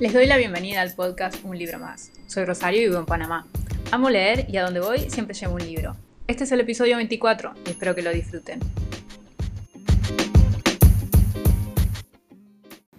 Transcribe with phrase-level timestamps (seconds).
[0.00, 2.10] Les doy la bienvenida al podcast Un libro más.
[2.26, 3.46] Soy Rosario y vivo en Panamá.
[3.90, 5.94] Amo leer y a donde voy siempre llevo un libro.
[6.26, 8.60] Este es el episodio 24 y espero que lo disfruten.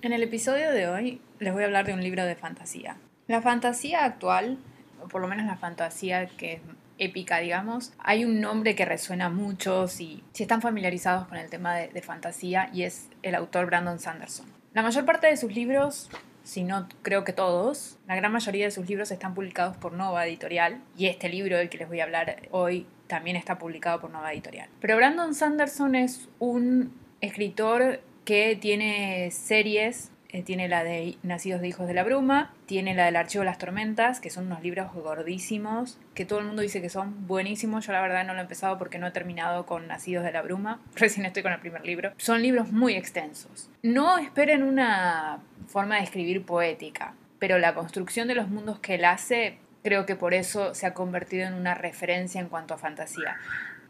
[0.03, 2.97] En el episodio de hoy les voy a hablar de un libro de fantasía.
[3.25, 4.59] La fantasía actual,
[5.03, 6.61] o por lo menos la fantasía que es
[6.99, 11.75] épica, digamos, hay un nombre que resuena mucho si, si están familiarizados con el tema
[11.75, 14.45] de, de fantasía y es el autor Brandon Sanderson.
[14.73, 16.07] La mayor parte de sus libros
[16.43, 20.25] si no creo que todos, la gran mayoría de sus libros están publicados por Nova
[20.25, 24.09] Editorial y este libro del que les voy a hablar hoy también está publicado por
[24.09, 24.69] Nova Editorial.
[24.79, 31.67] Pero Brandon Sanderson es un escritor que tiene series eh, tiene la de Nacidos de
[31.67, 34.93] Hijos de la Bruma, tiene la del Archivo de las Tormentas, que son unos libros
[34.93, 37.85] gordísimos, que todo el mundo dice que son buenísimos.
[37.85, 40.41] Yo la verdad no lo he empezado porque no he terminado con Nacidos de la
[40.41, 42.13] Bruma, recién estoy con el primer libro.
[42.17, 43.69] Son libros muy extensos.
[43.83, 49.05] No esperen una forma de escribir poética, pero la construcción de los mundos que él
[49.05, 53.37] hace creo que por eso se ha convertido en una referencia en cuanto a fantasía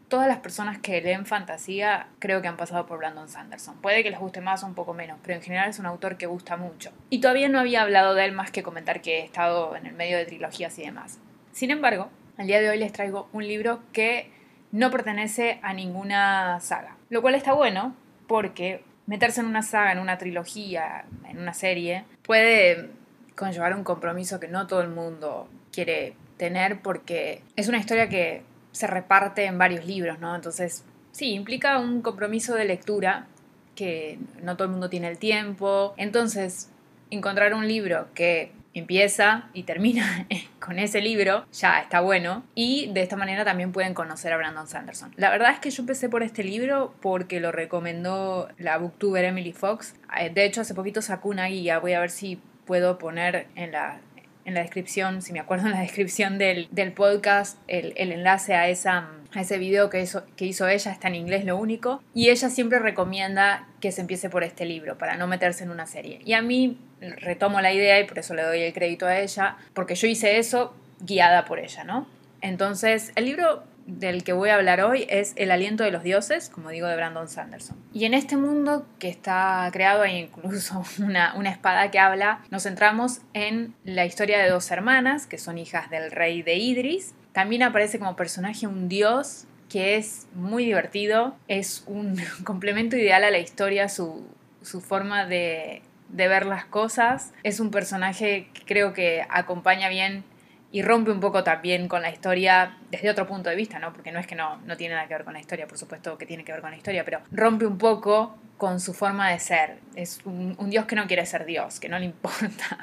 [0.08, 3.76] todas las personas que leen fantasía creo que han pasado por Brandon Sanderson.
[3.80, 6.16] Puede que les guste más o un poco menos, pero en general es un autor
[6.16, 6.92] que gusta mucho.
[7.10, 9.94] Y todavía no había hablado de él más que comentar que he estado en el
[9.94, 11.18] medio de trilogías y demás.
[11.52, 14.30] Sin embargo, al día de hoy les traigo un libro que
[14.70, 16.96] no pertenece a ninguna saga.
[17.10, 17.94] Lo cual está bueno
[18.26, 22.90] porque meterse en una saga, en una trilogía, en una serie, puede
[23.34, 28.42] conllevar un compromiso que no todo el mundo quiere tener porque es una historia que
[28.72, 30.34] se reparte en varios libros, ¿no?
[30.34, 33.26] Entonces, sí, implica un compromiso de lectura
[33.74, 35.94] que no todo el mundo tiene el tiempo.
[35.96, 36.70] Entonces,
[37.10, 40.26] encontrar un libro que empieza y termina
[40.60, 42.42] con ese libro, ya está bueno.
[42.54, 45.12] Y de esta manera también pueden conocer a Brandon Sanderson.
[45.16, 49.52] La verdad es que yo empecé por este libro porque lo recomendó la booktuber Emily
[49.52, 49.94] Fox.
[50.18, 53.72] Eh, de hecho, hace poquito sacó una guía, voy a ver si puedo poner en
[53.72, 54.00] la
[54.44, 59.08] en la descripción, si me acuerdo en la descripción del, podcast, el, enlace a, esa,
[59.34, 62.50] a ese video que hizo, que hizo ella, está en inglés lo único, y ella
[62.50, 66.20] siempre recomienda que se empiece por este libro, para no meterse en una serie.
[66.24, 69.56] Y a mí retomo la idea y por eso le doy el crédito a ella,
[69.74, 72.06] porque yo hice eso guiada por ella, ¿no?
[72.40, 76.48] Entonces, el libro del que voy a hablar hoy es El aliento de los dioses,
[76.48, 77.76] como digo, de Brandon Sanderson.
[77.92, 82.64] Y en este mundo que está creado, hay incluso una, una, espada que habla, nos
[82.64, 87.14] centramos en la historia de dos hermanas, que son hijas del rey de Idris.
[87.32, 93.30] También aparece como personaje un dios que es muy divertido, es un complemento ideal a
[93.30, 94.26] la historia, su,
[94.60, 97.32] su forma de, de ver las cosas.
[97.42, 100.24] Es un personaje que creo que acompaña bien
[100.72, 103.92] y rompe un poco también con la historia desde otro punto de vista, ¿no?
[103.92, 106.16] Porque no es que no, no tiene nada que ver con la historia, por supuesto
[106.16, 109.38] que tiene que ver con la historia, pero rompe un poco con su forma de
[109.38, 109.78] ser.
[109.96, 112.78] Es un, dios que no quiere ser dios, que no le importa.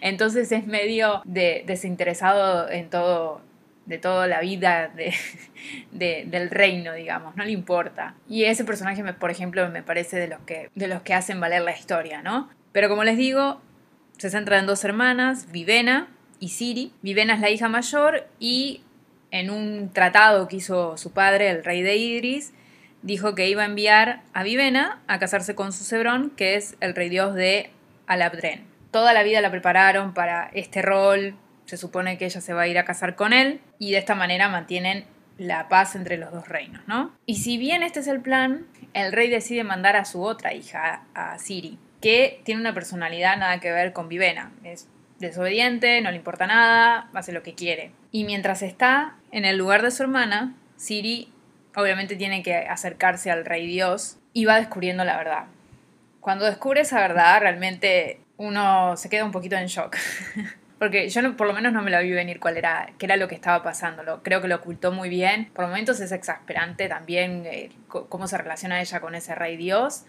[0.00, 3.40] Entonces es medio de, desinteresado en todo,
[3.86, 5.12] de toda la vida de,
[6.26, 8.14] del reino, digamos, no le importa.
[8.28, 11.62] Y ese personaje, por ejemplo, me parece de los, que, de los que hacen valer
[11.62, 12.48] la historia, ¿no?
[12.70, 13.60] Pero como les digo,
[14.16, 16.08] se centra en dos hermanas, Vivena,
[16.42, 16.92] y Siri.
[17.02, 18.82] Vivena es la hija mayor y
[19.30, 22.52] en un tratado que hizo su padre, el rey de Idris,
[23.02, 26.96] dijo que iba a enviar a Vivena a casarse con su Cebrón, que es el
[26.96, 27.70] rey dios de
[28.08, 28.66] Alabdren.
[28.90, 32.66] Toda la vida la prepararon para este rol, se supone que ella se va a
[32.66, 35.04] ir a casar con él y de esta manera mantienen
[35.38, 37.12] la paz entre los dos reinos, ¿no?
[37.24, 41.04] Y si bien este es el plan, el rey decide mandar a su otra hija,
[41.14, 44.88] a Siri, que tiene una personalidad nada que ver con Vivena, es
[45.22, 47.92] desobediente, no le importa nada, hace lo que quiere.
[48.10, 51.32] Y mientras está en el lugar de su hermana, Siri
[51.74, 55.44] obviamente tiene que acercarse al rey Dios y va descubriendo la verdad.
[56.20, 59.96] Cuando descubre esa verdad, realmente uno se queda un poquito en shock.
[60.78, 63.28] Porque yo por lo menos no me la vi venir cuál era, qué era lo
[63.28, 64.20] que estaba pasando.
[64.24, 65.48] Creo que lo ocultó muy bien.
[65.54, 70.04] Por momentos es exasperante también eh, cómo se relaciona ella con ese rey Dios.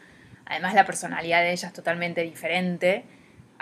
[0.46, 3.06] Además la personalidad de ella es totalmente diferente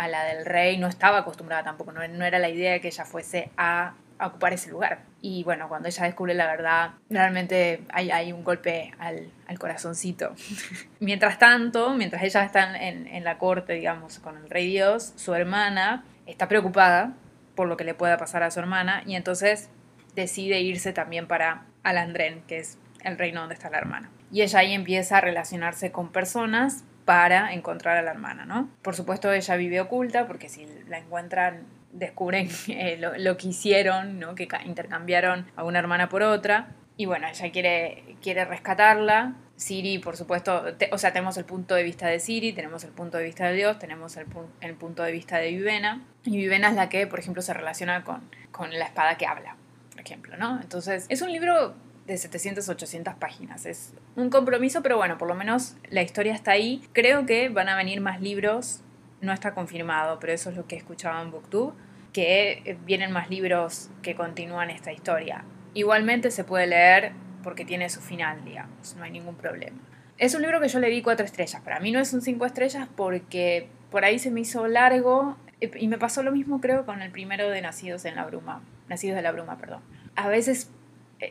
[0.01, 3.05] a la del rey, no estaba acostumbrada tampoco, no, era la idea de que ella
[3.05, 4.99] fuese a, ocupar ese lugar.
[5.19, 10.35] Y bueno, cuando ella descubre la verdad, realmente hay, hay un golpe al, corazoncito.
[10.99, 15.33] mientras tanto, mientras ella está en, en la corte, digamos, con el rey Dios, su
[15.33, 17.13] hermana está preocupada
[17.55, 19.69] por lo que le pueda pasar a su hermana y entonces
[20.15, 24.11] decide irse también para Alandren, que es el reino donde está la hermana.
[24.31, 28.69] Y ella ahí empieza a relacionarse con personas para encontrar a la hermana, ¿no?
[28.81, 34.35] Por supuesto ella vive oculta porque si la encuentran descubren eh, lo, que hicieron, ¿no?
[34.35, 36.75] Que intercambiaron a una hermana por otra.
[36.97, 41.83] Y bueno, ella quiere, quiere rescatarla, Siri, por supuesto, o sea, tenemos el punto de
[41.83, 44.25] vista de Siri, tenemos el punto de vista de Dios, tenemos el,
[44.59, 46.03] el punto de vista de Vivena.
[46.23, 48.21] Y Vivena es la que, por ejemplo, se relaciona con,
[48.51, 49.55] con la espada que habla,
[49.91, 50.59] por ejemplo, ¿no?
[50.61, 51.75] Entonces, es un libro
[52.11, 53.65] de 700, 800 páginas.
[53.65, 56.83] Es un compromiso, pero bueno, por lo menos la historia está ahí.
[56.93, 58.81] Creo que van a venir más libros,
[59.21, 61.73] no está confirmado, pero eso es lo que escuchaba en Booktube,
[62.13, 65.45] que vienen más libros que continúan esta historia.
[65.73, 67.13] Igualmente se puede leer
[67.43, 69.77] porque tiene su final, digamos, no hay ningún problema.
[70.17, 71.61] Es un libro que yo le di cuatro estrellas.
[71.61, 75.87] Para mí no es un cinco estrellas porque por ahí se me hizo largo y
[75.87, 78.61] me pasó lo mismo creo con el primero de Nacidos en la Bruma.
[78.89, 79.81] Nacidos de la Bruma, perdón.
[80.15, 80.80] A veces eh,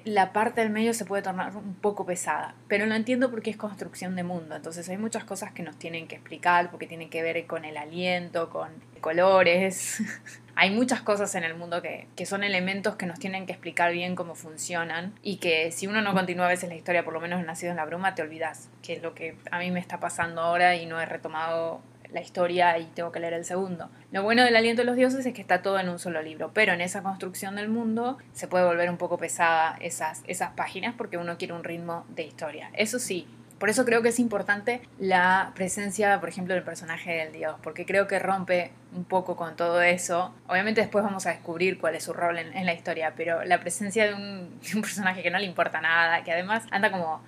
[0.05, 3.57] la parte del medio se puede tornar un poco pesada, pero lo entiendo porque es
[3.57, 7.23] construcción de mundo, entonces hay muchas cosas que nos tienen que explicar porque tienen que
[7.23, 8.69] ver con el aliento, con
[9.01, 10.03] colores.
[10.55, 13.93] hay muchas cosas en el mundo que, que, son elementos que nos tienen que explicar
[13.93, 17.21] bien cómo funcionan y que si uno no continúa a veces la historia, por lo
[17.21, 19.99] menos Nacido en la Bruma, te olvidas, que es lo que a mí me está
[20.01, 21.81] pasando ahora y no he retomado
[22.13, 23.91] la historia y tengo que leer el segundo.
[24.13, 26.51] Lo bueno del aliento de los dioses es que está todo en un solo libro,
[26.53, 30.95] pero en esa construcción del mundo se puede volver un poco pesada esas, esas páginas
[30.97, 32.71] porque uno quiere un ritmo de historia.
[32.75, 33.27] Eso sí,
[33.61, 37.85] por eso creo que es importante la presencia, por ejemplo, del personaje del dios, porque
[37.85, 40.35] creo que rompe un poco con todo eso.
[40.49, 44.07] Obviamente después vamos a descubrir cuál es su rol en, la historia, pero la presencia
[44.07, 47.23] de un, de un personaje que no le importa nada, que además anda como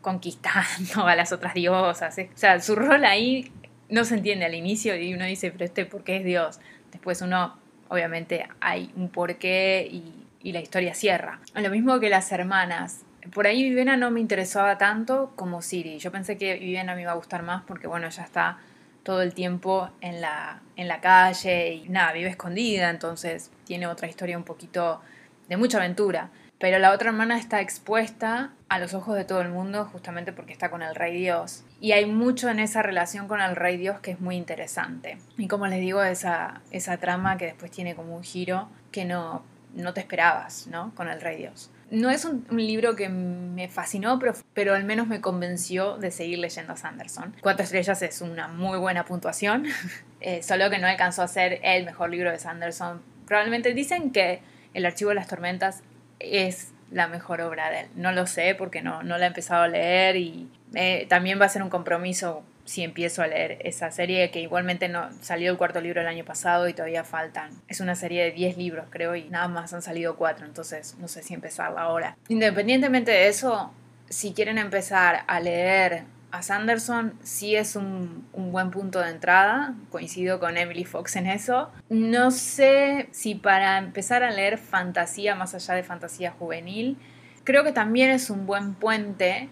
[0.00, 2.18] conquistando a las otras diosas.
[2.18, 3.52] O sea, su rol ahí
[3.88, 6.60] no se entiende al inicio y uno dice, pero este, ¿por qué es Dios?
[6.92, 7.56] Después uno,
[7.88, 11.40] obviamente, hay un porqué y, la historia cierra.
[11.54, 13.02] Lo mismo que las hermanas.
[13.34, 15.98] Por ahí Vivena no me interesaba tanto como Siri.
[15.98, 18.56] Yo pensé que Vivena me iba a gustar más porque, bueno, ya está
[19.02, 24.08] todo el tiempo en la, en la calle y nada, vive escondida, entonces tiene otra
[24.08, 25.02] historia un poquito
[25.50, 26.30] de mucha aventura.
[26.58, 30.52] Pero la otra hermana está expuesta a los ojos de todo el mundo justamente porque
[30.52, 31.64] está con el rey Dios.
[31.80, 35.18] Y hay mucho en esa relación con el rey Dios que es muy interesante.
[35.36, 39.44] Y como les digo, esa, esa trama que después tiene como un giro que no,
[39.74, 40.92] no te esperabas, ¿no?
[40.94, 41.70] Con el rey Dios.
[41.90, 46.38] No es un, libro que me fascinó, pero, pero, al menos me convenció de seguir
[46.38, 47.34] leyendo a Sanderson.
[47.40, 49.64] Cuatro estrellas es una muy buena puntuación,
[50.20, 53.02] eh, solo que no alcanzó a ser el mejor libro de Sanderson.
[53.26, 54.42] Probablemente dicen que
[54.74, 55.82] El Archivo de las Tormentas
[56.18, 57.86] es la mejor obra de él.
[57.94, 61.46] No lo sé porque no, no la he empezado a leer y eh, también va
[61.46, 65.56] a ser un compromiso si empiezo a leer esa serie que igualmente no salió el
[65.56, 67.50] cuarto libro el año pasado y todavía faltan.
[67.66, 71.08] Es una serie de 10 libros creo y nada más han salido 4, entonces no
[71.08, 72.16] sé si empezarla ahora.
[72.28, 73.72] Independientemente de eso,
[74.10, 80.40] si quieren empezar a leer a Sanderson sí es un, buen punto de entrada, coincido
[80.40, 81.70] con Emily Fox en eso.
[81.88, 86.98] No sé si para empezar a leer fantasía más allá de fantasía juvenil,
[87.44, 89.48] creo que también es un buen puente,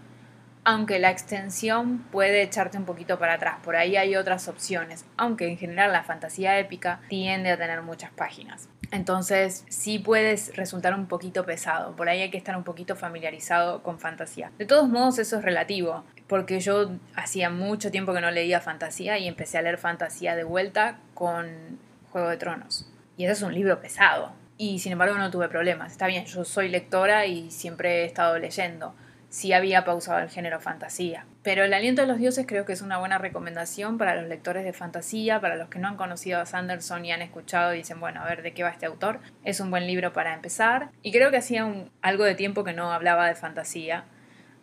[0.64, 3.58] aunque la extensión puede echarte un poquito para atrás.
[3.62, 8.11] Por ahí hay otras opciones, aunque en general la fantasía épica tiende a tener muchas
[8.11, 8.69] páginas.
[8.90, 13.82] Entonces sí puedes resultar un poquito pesado, por ahí hay que estar un poquito familiarizado
[13.82, 14.52] con fantasía.
[14.58, 19.19] De todos modos eso es relativo, porque yo hacía mucho tiempo que no leía fantasía
[19.19, 21.78] y empecé a leer fantasía de vuelta con
[22.11, 22.90] Juego de Tronos.
[23.17, 24.32] Y ese es un libro pesado.
[24.58, 25.93] Y sin embargo no tuve problemas.
[25.93, 28.94] Está bien, yo soy lectora y siempre he estado leyendo
[29.28, 31.26] sí había pausado el género fantasía.
[31.43, 34.64] Pero El aliento de los dioses creo que es una buena recomendación para los lectores
[34.64, 38.00] de fantasía, para los que no han conocido a Sanderson y han escuchado y dicen,
[38.00, 39.21] bueno, a ver de qué va este autor.
[39.45, 40.90] Es un buen libro para empezar.
[41.02, 41.71] Y creo que hacía
[42.02, 44.04] algo de tiempo que no hablaba de fantasía.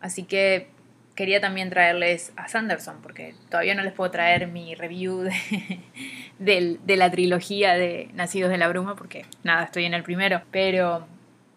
[0.00, 0.70] Así que
[1.14, 5.28] quería también traerles a Sanderson, porque todavía no les puedo traer mi review
[6.38, 10.42] de, de la trilogía de Nacidos de la Bruma, porque nada, estoy en el primero.
[10.50, 11.06] Pero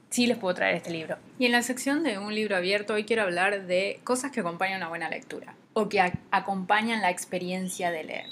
[0.09, 1.17] sí les puedo traer este libro.
[1.39, 4.77] Y en la sección de un libro abierto hoy quiero hablar de cosas que acompañan
[4.77, 8.25] una buena lectura o que acompañan la experiencia de leer.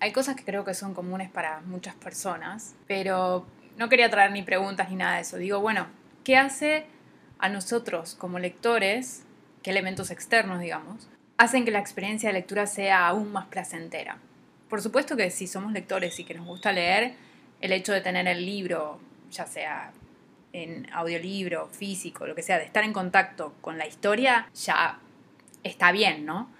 [0.00, 3.46] Hay cosas que creo que son comunes para muchas personas, pero
[3.78, 5.36] no quería traer ni preguntas ni nada de eso.
[5.38, 5.86] Digo, bueno,
[6.24, 6.86] ¿qué hace
[7.38, 9.24] a nosotros como lectores,
[9.64, 14.18] qué elementos externos, digamos, hacen que la experiencia de lectura sea aún más placentera?
[14.68, 17.14] Por supuesto que si somos lectores y que nos gusta leer,
[17.60, 19.90] el hecho de tener el libro, ya sea
[20.52, 25.00] en audiolibro, físico, lo que sea, de estar en contacto con la historia, ya
[25.64, 26.50] está bien, ¿no?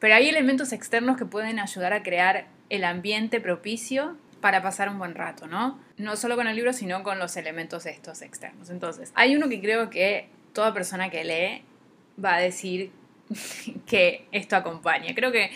[0.00, 4.98] Pero hay elementos externos que pueden ayudar a crear el ambiente propicio para pasar un
[4.98, 5.78] buen rato, ¿no?
[5.98, 8.70] No solo con el libro, sino con los elementos estos externos.
[8.70, 11.67] Entonces, hay uno que creo que toda persona que lee
[12.22, 12.90] va a decir
[13.86, 15.14] que esto acompaña.
[15.14, 15.50] Creo que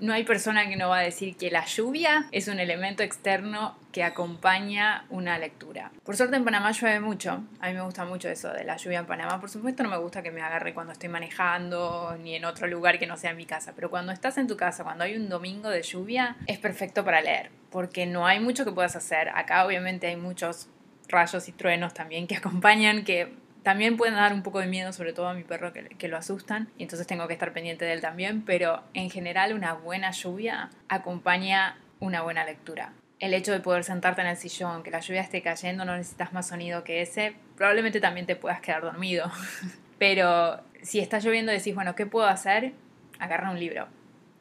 [0.00, 3.76] no hay persona que no va a decir que la lluvia es un elemento externo
[3.92, 5.90] que acompaña una lectura.
[6.04, 9.00] Por suerte en Panamá llueve mucho, a mí me gusta mucho eso de la lluvia
[9.00, 12.44] en Panamá, por supuesto no me gusta que me agarre cuando estoy manejando ni en
[12.44, 15.16] otro lugar que no sea mi casa, pero cuando estás en tu casa, cuando hay
[15.16, 19.28] un domingo de lluvia, es perfecto para leer, porque no hay mucho que puedas hacer.
[19.30, 20.68] Acá obviamente hay muchos
[21.08, 23.34] rayos y truenos también que acompañan, que
[23.68, 26.70] también pueden dar un poco de miedo, sobre todo a mi perro que, lo asustan,
[26.78, 30.70] y entonces tengo que estar pendiente de él también, pero en general una buena lluvia
[30.88, 32.94] acompaña una buena lectura.
[33.18, 36.32] El hecho de poder sentarte en el sillón, que la lluvia esté cayendo, no necesitas
[36.32, 39.30] más sonido que ese, probablemente también te puedas quedar dormido.
[39.98, 42.72] pero si está lloviendo decís, bueno, ¿qué puedo hacer?
[43.18, 43.86] Agarra un libro.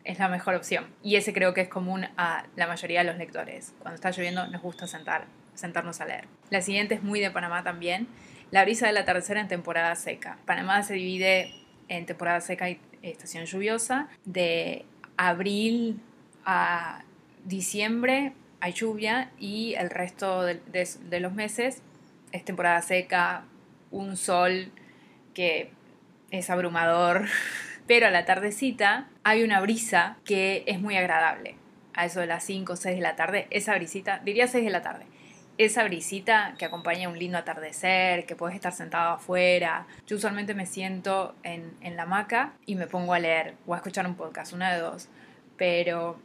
[0.05, 0.87] Es la mejor opción.
[1.03, 3.73] Y ese creo que es común a la mayoría de los lectores.
[3.79, 6.29] Cuando está lloviendo nos gusta sentar, sentarnos a leer.
[6.49, 8.07] La siguiente es muy de Panamá también
[8.51, 10.37] la brisa de la tercera en temporada seca.
[10.45, 11.53] Panamá se divide
[11.89, 14.07] en temporada seca y estación lluviosa.
[14.25, 14.85] De
[15.17, 15.99] abril
[16.45, 17.03] a
[17.45, 21.81] diciembre hay lluvia y el resto de, los meses
[22.31, 23.43] es temporada seca,
[23.91, 24.71] un sol
[25.33, 25.71] que
[26.31, 27.25] es abrumador,
[27.87, 31.55] pero a la tardecita hay una brisa que es muy agradable.
[31.93, 34.69] A eso de las 5 o 6 de la tarde, esa brisita, diría 6 de
[34.69, 35.05] la tarde,
[35.57, 39.87] esa brisita que acompaña un lindo atardecer, que puedes estar sentado afuera.
[40.05, 44.05] Yo usualmente me siento en, la hamaca y me pongo a leer o a escuchar
[44.05, 45.07] un podcast, una de dos.
[45.57, 46.19] Pero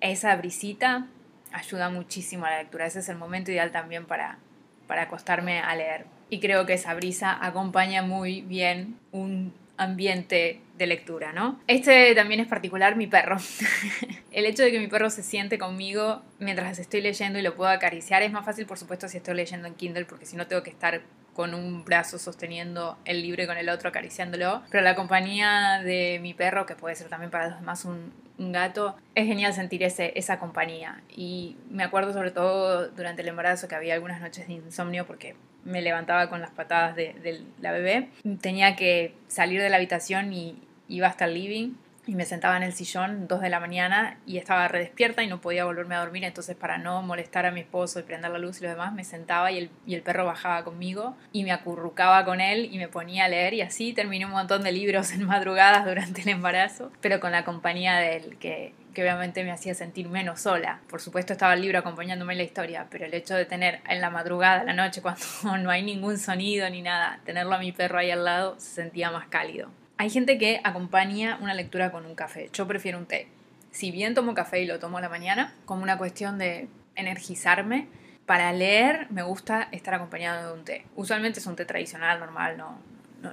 [0.00, 1.06] esa brisita
[1.52, 2.86] ayuda muchísimo a la lectura.
[2.86, 4.38] Ese es el momento ideal también para,
[4.86, 6.06] para acostarme a leer.
[6.30, 11.58] Y creo que esa brisa acompaña muy bien un ambiente de lectura, ¿no?
[11.66, 13.38] Este también es particular, mi perro.
[14.30, 17.70] el hecho de que mi perro se siente conmigo mientras estoy leyendo y lo puedo
[17.70, 20.62] acariciar es más fácil, por supuesto, si estoy leyendo en Kindle, porque si no tengo
[20.62, 21.00] que estar
[21.32, 24.62] con un brazo sosteniendo el libro y con el otro acariciándolo.
[24.70, 28.12] Pero la compañía de mi perro, que puede ser también para los demás un,
[28.52, 31.02] gato, es genial sentir esa compañía.
[31.08, 35.36] Y me acuerdo sobre todo durante el embarazo que había algunas noches de insomnio porque
[35.64, 38.08] me levantaba con las patadas de, la bebé.
[38.40, 41.74] Tenía que salir de la habitación y iba hasta el living
[42.06, 45.40] y me sentaba en el sillón dos de la mañana y estaba redespierta y no
[45.40, 48.60] podía volverme a dormir, entonces para no molestar a mi esposo y prender la luz
[48.60, 52.24] y lo demás, me sentaba y el, y el perro bajaba conmigo y me acurrucaba
[52.24, 55.24] con él y me ponía a leer y así terminé un montón de libros en
[55.24, 60.08] madrugadas durante el embarazo, pero con la compañía de él, que, obviamente me hacía sentir
[60.08, 60.80] menos sola.
[60.88, 64.00] Por supuesto estaba el libro acompañándome en la historia, pero el hecho de tener en
[64.00, 65.24] la madrugada, la noche, cuando
[65.58, 69.10] no hay ningún sonido ni nada, tenerlo a mi perro ahí al lado, se sentía
[69.10, 69.70] más cálido.
[69.98, 72.48] Hay gente que acompaña una lectura con un café.
[72.52, 73.28] Yo prefiero un té.
[73.70, 77.88] Si bien tomo café y lo tomo a la mañana, como una cuestión de energizarme,
[78.26, 80.86] para leer me gusta estar acompañado de un té.
[80.96, 82.78] Usualmente es un té tradicional, normal, no,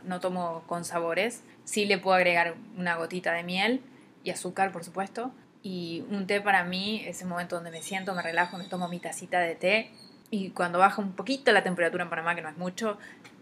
[0.03, 1.43] no, tomo con sabores.
[1.65, 3.81] Sí le puedo agregar una gotita de miel
[4.23, 5.31] y azúcar, por supuesto.
[5.67, 8.87] Y un té para mí es el momento donde me siento, me relajo, me tomo
[8.87, 9.91] mi tacita de té.
[10.31, 12.97] Y cuando baja un poquito la temperatura en Panamá, que no es mucho,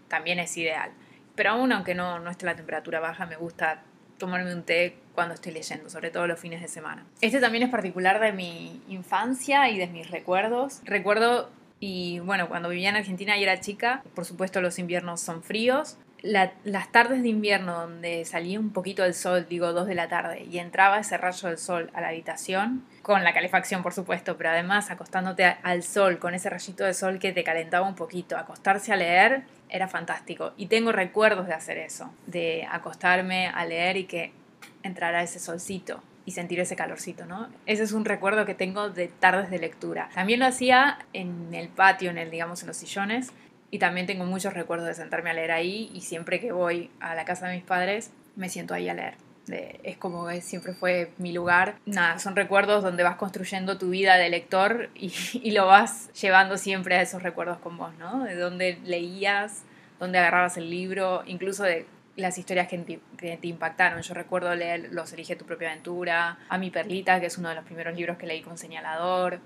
[0.08, 0.90] también es ideal.
[1.36, 3.84] Pero aún aunque no, no esté la temperatura baja, me gusta
[4.18, 7.06] tomarme un té cuando estoy leyendo, sobre todo los fines de semana.
[7.20, 10.80] Este también es particular de mi infancia y de mis recuerdos.
[10.82, 15.44] Recuerdo, y bueno, cuando vivía en Argentina y era chica, por supuesto los inviernos son
[15.44, 20.08] fríos, las tardes de invierno donde salía un poquito el sol, digo dos de la
[20.08, 24.36] tarde, y entraba ese rayo del sol a la habitación, con la calefacción por supuesto,
[24.36, 28.36] pero además acostándote al sol, con ese rayito de sol que te calentaba un poquito,
[28.36, 30.52] acostarse a leer era fantástico.
[30.56, 34.32] Y tengo recuerdos de hacer eso, de acostarme a leer y que
[34.82, 37.48] entrara ese solcito y sentir ese calorcito, ¿no?
[37.66, 40.10] Ese es un recuerdo que tengo de tardes de lectura.
[40.14, 43.32] También lo hacía en el patio, en el, digamos, en los sillones,
[43.70, 47.14] y también tengo muchos recuerdos de sentarme a leer ahí y siempre que voy a
[47.14, 49.14] la casa de mis padres me siento ahí a leer.
[49.48, 51.76] es como siempre fue mi lugar.
[51.86, 56.96] Nada, son recuerdos donde vas construyendo tu vida de lector y, lo vas llevando siempre
[56.96, 58.24] a esos recuerdos con vos, ¿no?
[58.24, 59.64] De dónde leías,
[59.98, 64.00] dónde agarrabas el libro, incluso de las historias que que te, impactaron.
[64.00, 67.56] Yo recuerdo leer Los elige tu propia aventura, A mi perlita, que es uno de
[67.56, 69.40] los primeros libros que leí con señalador,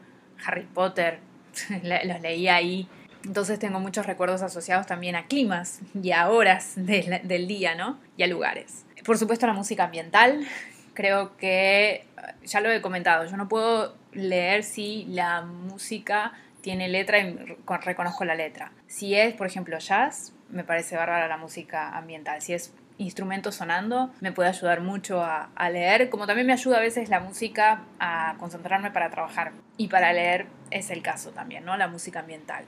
[0.44, 1.18] Harry Potter,
[1.82, 2.88] los leí ahí
[3.24, 7.98] entonces tengo muchos recuerdos asociados también a climas y a horas del día, ¿no?
[8.16, 8.86] Y a lugares.
[9.04, 10.46] Por supuesto la música ambiental.
[10.94, 12.06] Creo que,
[12.44, 18.24] ya lo he comentado, yo no puedo leer si la música tiene letra y reconozco
[18.24, 18.72] la letra.
[18.86, 22.42] Si es, por ejemplo, jazz, me parece bárbara la música ambiental.
[22.42, 26.78] Si es instrumento sonando, me puede ayudar mucho a, a, leer, como también me ayuda
[26.78, 29.52] a veces la música a concentrarme para trabajar.
[29.78, 31.76] Y para leer es el caso también, ¿no?
[31.78, 32.64] La música ambiental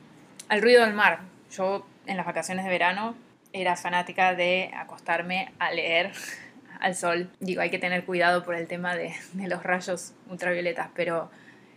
[0.53, 1.21] al ruido del mar.
[1.57, 3.17] Yo en las vacaciones de verano
[3.55, 6.13] era fanática de acostarme a leer
[6.81, 7.31] al sol.
[7.41, 11.31] Digo, hay que tener cuidado por el tema de, los rayos ultravioletas, pero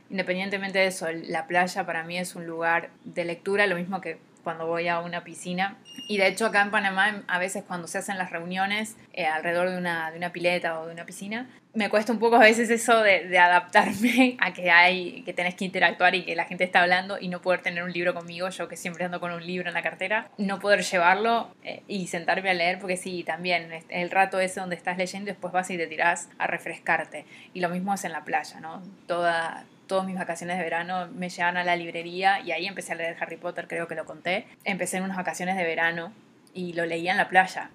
[0.09, 4.17] independientemente de eso, la playa para mí es un lugar de lectura, lo mismo que
[4.45, 5.75] cuando voy a una piscina.
[6.07, 9.71] Y de hecho acá en Panamá a veces cuando se hacen las reuniones eh, alrededor
[9.71, 12.69] de una, de una, pileta o de una piscina, me cuesta un poco a veces
[12.69, 16.63] eso de, de, adaptarme a que hay, que tenés que interactuar y que la gente
[16.63, 19.45] está hablando y no poder tener un libro conmigo, yo que siempre ando con un
[19.45, 23.69] libro en la cartera, no poder llevarlo eh, y sentarme a leer porque sí, también
[23.89, 27.25] el rato ese donde estás leyendo después vas y te tirás a refrescarte.
[27.53, 28.81] Y lo mismo es en la playa, ¿no?
[29.07, 32.95] Toda, todas mis vacaciones de verano me llevan a la librería y ahí empecé a
[32.95, 34.47] leer Harry Potter, creo que lo conté.
[34.63, 36.13] Empecé en unas vacaciones de verano
[36.53, 37.69] y lo leía en la playa.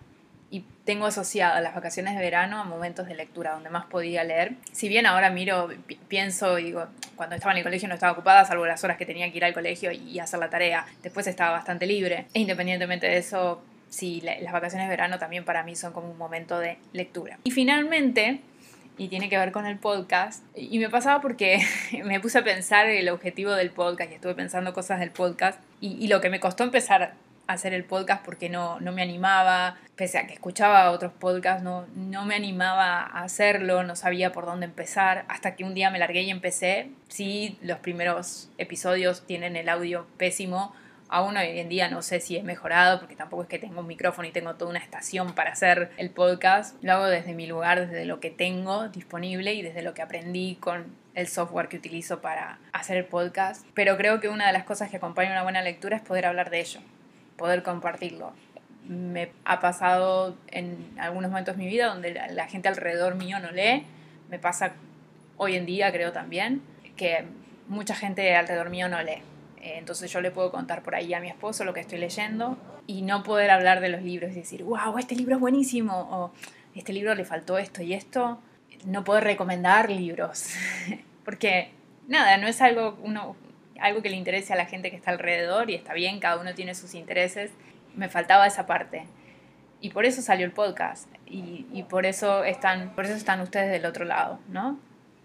[0.53, 4.55] Y tengo asociado las vacaciones de verano a momentos de lectura donde más podía leer.
[4.73, 5.69] Si bien ahora miro,
[6.09, 9.07] pienso y digo, cuando estaba en el colegio no estaba ocupada, salvo las horas que
[9.07, 10.87] tenía que ir al colegio y hacer la tarea.
[11.05, 12.27] Después estaba bastante libre.
[12.35, 16.19] E independientemente de eso, sí, las vacaciones de verano también para mí son como un
[16.19, 17.39] momento de lectura.
[17.45, 18.41] Y finalmente,
[19.01, 20.45] y tiene que ver con el podcast.
[20.55, 21.59] Y me pasaba porque
[22.05, 26.07] me puse a pensar el objetivo del podcast y estuve pensando cosas del podcast y,
[26.09, 27.15] lo que me costó empezar
[27.47, 31.63] a hacer el podcast porque no, no me animaba, pese a que escuchaba otros podcasts,
[31.63, 35.91] no, no me animaba a hacerlo, no sabía por dónde empezar, hasta que un día
[35.91, 36.91] me largué y empecé.
[37.09, 40.75] Sí, los primeros episodios tienen el audio pésimo,
[41.13, 43.89] Aún hoy en día no sé si he mejorado, porque tampoco es que tengo un
[43.89, 46.77] micrófono y tengo toda una estación para hacer el podcast.
[46.85, 50.55] Lo hago desde mi lugar, desde lo que tengo disponible y desde lo que aprendí
[50.61, 53.67] con el software que utilizo para hacer el podcast.
[53.75, 56.49] Pero creo que una de las cosas que acompaña una buena lectura es poder hablar
[56.49, 56.81] de ello,
[57.37, 58.33] poder compartirlo.
[58.87, 63.51] Me ha pasado en algunos momentos de mi vida donde la gente alrededor mío no
[63.51, 63.85] lee.
[64.29, 64.75] Me pasa
[65.39, 66.63] hoy en día, creo también,
[66.97, 67.25] que
[67.67, 69.25] mucha gente alrededor mío no lee
[69.63, 73.03] entonces yo le puedo contar por ahí a mi esposo lo que estoy leyendo y
[73.03, 76.33] no poder hablar de los libros y decir, wow, este libro es buenísimo o
[76.75, 78.41] este libro le faltó esto y esto.
[78.87, 80.47] No poder recomendar libros.
[81.25, 81.71] Porque
[82.09, 82.99] nada, no es algo,
[83.79, 86.55] algo que le interese a la gente que está alrededor y está bien, cada uno
[86.55, 87.51] tiene sus intereses.
[87.95, 89.05] Me faltaba esa parte.
[89.83, 91.09] Y por eso salió el podcast.
[91.27, 94.79] Y, y por, eso están, por eso están ustedes del otro lado, ¿no?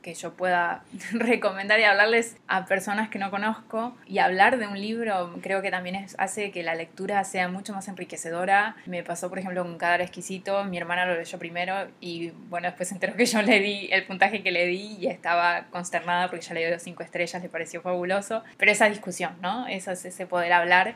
[0.06, 4.80] Que yo pueda recomendar y hablarles a personas que no conozco y hablar de un
[4.80, 8.76] libro creo que también hace que la lectura sea mucho más enriquecedora.
[8.86, 12.90] Me pasó por ejemplo con Cadáver Exquisito, mi hermana lo leyó primero y bueno, después
[12.90, 16.46] se enteró que yo le di el puntaje que le di y estaba consternada porque
[16.46, 18.44] ya le dio cinco estrellas, le pareció fabuloso.
[18.58, 19.66] Pero esa discusión, ¿no?
[19.66, 20.94] Eso es ese poder hablar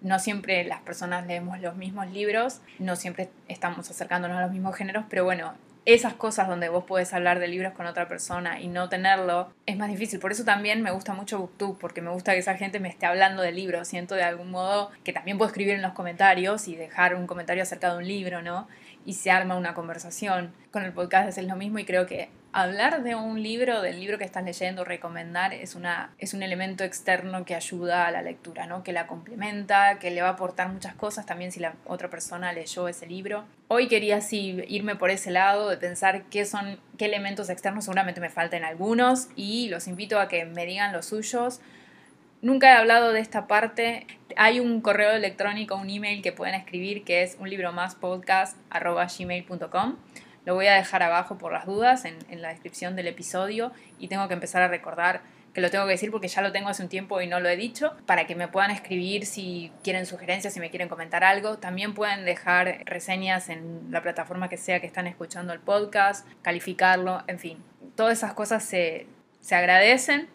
[0.00, 4.74] no siempre las personas leemos los mismos libros, no siempre estamos acercándonos a los mismos
[4.74, 5.52] géneros, pero bueno,
[5.84, 9.76] esas cosas donde vos podés hablar de libros con otra persona y no tenerlo es
[9.76, 10.20] más difícil.
[10.20, 13.06] Por eso también me gusta mucho Booktube, porque me gusta que esa gente me esté
[13.06, 13.88] hablando de libros.
[13.88, 17.62] Siento de algún modo que también puedo escribir en los comentarios y dejar un comentario
[17.62, 18.68] acerca de un libro, ¿no?
[19.06, 20.52] Y se arma una conversación.
[20.70, 24.18] Con el podcast es lo mismo y creo que hablar de un libro, del libro
[24.18, 28.66] que estás leyendo, recomendar, es, una, es un elemento externo que ayuda a la lectura,
[28.66, 28.82] ¿no?
[28.82, 32.52] que la complementa, que le va a aportar muchas cosas también si la otra persona
[32.52, 33.44] leyó ese libro.
[33.68, 38.20] Hoy quería así irme por ese lado de pensar qué son, qué elementos externos, seguramente
[38.20, 41.60] me faltan algunos y los invito a que me digan los suyos.
[42.42, 44.06] Nunca he hablado de esta parte.
[44.36, 48.56] Hay un correo electrónico, un email que pueden escribir que es un libro más podcast
[50.50, 54.26] lo voy a dejar abajo por las dudas en, la descripción del episodio y tengo
[54.26, 55.20] que empezar a recordar
[55.54, 57.48] que lo tengo que decir porque ya lo tengo hace un tiempo y no lo
[57.48, 61.58] he dicho, para que me puedan escribir si quieren sugerencias, si me quieren comentar algo.
[61.58, 67.22] También pueden dejar reseñas en la plataforma que sea que están escuchando el podcast, calificarlo,
[67.28, 67.62] en fin.
[67.94, 69.06] Todas esas cosas se,
[69.40, 70.28] se agradecen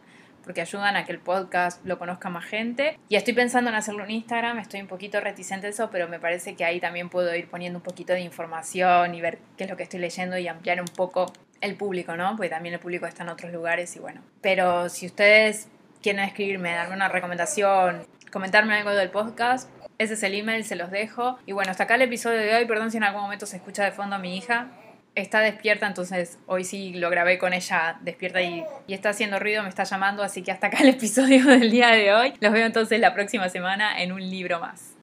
[0.46, 2.98] porque ayudan a que el podcast lo conozca más gente.
[3.10, 6.20] Y estoy pensando en hacerlo en Instagram, estoy un poquito reticente a eso, pero me
[6.20, 9.70] parece que ahí también puedo ir poniendo un poquito de información y ver qué es
[9.70, 12.36] lo que estoy leyendo y ampliar un poco el público, ¿no?
[12.36, 14.22] Porque también el público está en otros lugares y bueno.
[14.42, 15.68] Pero si ustedes
[16.02, 20.92] quieren escribirme, darme una recomendación, comentarme algo del podcast, ese es el email, se los
[20.92, 21.40] dejo.
[21.46, 22.66] Y bueno, hasta acá el episodio de hoy.
[22.66, 24.70] Perdón si en algún momento se escucha de fondo a mi hija
[25.16, 29.64] está despierta, entonces hoy sí lo grabé con ella despierta y, y, está haciendo ruido,
[29.64, 32.34] me está llamando, así que hasta acá el episodio del día de hoy.
[32.40, 34.94] Los veo entonces la próxima semana en un libro más.